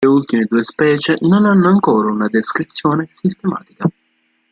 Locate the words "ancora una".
1.67-2.27